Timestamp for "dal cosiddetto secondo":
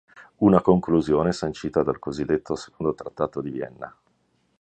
1.83-2.95